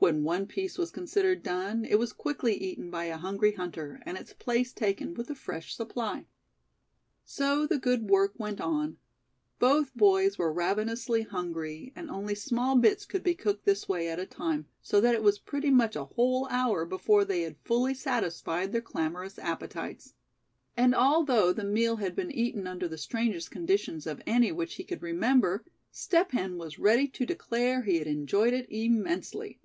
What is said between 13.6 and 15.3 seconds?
this way at a time, so that it